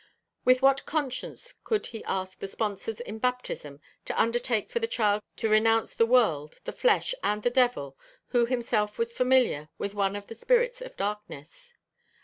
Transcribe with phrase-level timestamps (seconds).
[0.45, 5.21] With what conscience could he ask the sponsors in baptism to undertake for the child
[5.37, 7.95] to renounce the world, the flesh and the devil,
[8.29, 11.75] who himself was familiar with one of the spirits of darkness?...